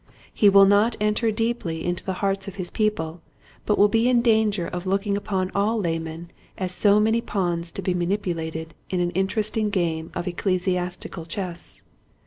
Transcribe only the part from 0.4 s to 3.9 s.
will not enter deeply into the hearts of his people but will